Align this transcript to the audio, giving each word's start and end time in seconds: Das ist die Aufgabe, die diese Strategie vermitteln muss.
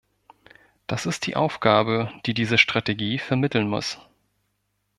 Das 0.87 1.05
ist 1.05 1.27
die 1.27 1.35
Aufgabe, 1.35 2.11
die 2.25 2.33
diese 2.33 2.57
Strategie 2.57 3.19
vermitteln 3.19 3.67
muss. 3.69 3.99